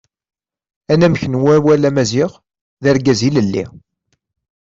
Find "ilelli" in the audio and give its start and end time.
3.27-3.65